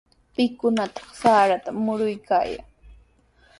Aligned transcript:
¿Pikunataq 0.35 1.07
sarata 1.19 1.69
muruykaayan? 1.83 2.67